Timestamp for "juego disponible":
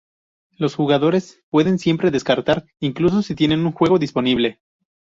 3.71-4.59